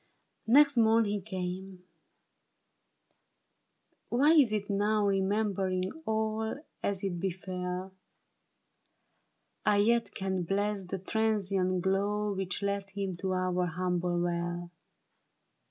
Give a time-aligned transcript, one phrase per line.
[0.47, 1.83] Next morn he came.
[4.09, 5.05] Why is it now.
[5.05, 7.93] Remembering all as it befell,
[9.63, 14.71] I yet can bless the transient glow Which led him to our humble well